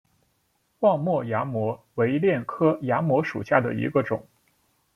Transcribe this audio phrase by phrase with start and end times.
[0.79, 4.27] 望谟崖摩为楝科崖摩属下的一个种。